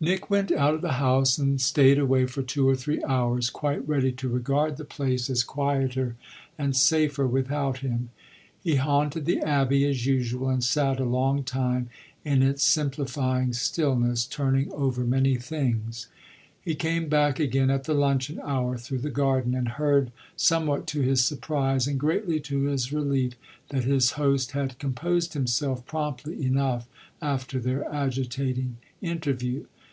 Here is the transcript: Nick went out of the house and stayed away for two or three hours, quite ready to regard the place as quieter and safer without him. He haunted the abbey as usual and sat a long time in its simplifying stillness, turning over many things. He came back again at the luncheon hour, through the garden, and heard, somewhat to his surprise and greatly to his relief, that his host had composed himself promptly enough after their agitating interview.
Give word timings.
Nick 0.00 0.30
went 0.30 0.52
out 0.52 0.74
of 0.74 0.80
the 0.80 0.92
house 1.02 1.38
and 1.38 1.60
stayed 1.60 1.98
away 1.98 2.24
for 2.24 2.40
two 2.40 2.68
or 2.68 2.76
three 2.76 3.02
hours, 3.02 3.50
quite 3.50 3.84
ready 3.88 4.12
to 4.12 4.28
regard 4.28 4.76
the 4.76 4.84
place 4.84 5.28
as 5.28 5.42
quieter 5.42 6.14
and 6.56 6.76
safer 6.76 7.26
without 7.26 7.78
him. 7.78 8.08
He 8.62 8.76
haunted 8.76 9.24
the 9.24 9.40
abbey 9.40 9.84
as 9.86 10.06
usual 10.06 10.50
and 10.50 10.62
sat 10.62 11.00
a 11.00 11.04
long 11.04 11.42
time 11.42 11.90
in 12.24 12.44
its 12.44 12.62
simplifying 12.62 13.52
stillness, 13.54 14.24
turning 14.24 14.70
over 14.72 15.02
many 15.02 15.34
things. 15.34 16.06
He 16.62 16.76
came 16.76 17.08
back 17.08 17.40
again 17.40 17.68
at 17.68 17.82
the 17.82 17.94
luncheon 17.94 18.40
hour, 18.44 18.76
through 18.78 18.98
the 19.00 19.10
garden, 19.10 19.52
and 19.56 19.66
heard, 19.66 20.12
somewhat 20.36 20.86
to 20.88 21.00
his 21.00 21.24
surprise 21.24 21.88
and 21.88 21.98
greatly 21.98 22.38
to 22.40 22.62
his 22.66 22.92
relief, 22.92 23.32
that 23.70 23.82
his 23.82 24.12
host 24.12 24.52
had 24.52 24.78
composed 24.78 25.34
himself 25.34 25.84
promptly 25.86 26.40
enough 26.46 26.86
after 27.20 27.58
their 27.58 27.84
agitating 27.92 28.76
interview. 29.02 29.64